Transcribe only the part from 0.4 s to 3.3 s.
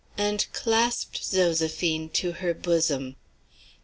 clasped Zoséphine to her bosom.